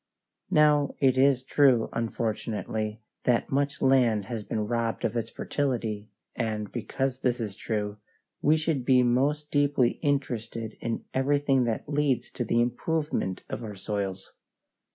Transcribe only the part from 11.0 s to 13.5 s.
everything that leads to the improvement